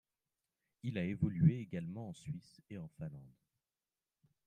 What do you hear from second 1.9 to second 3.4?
en Suisse et en Finlande.